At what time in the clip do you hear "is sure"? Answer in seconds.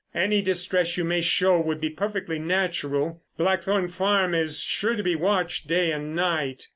4.33-4.95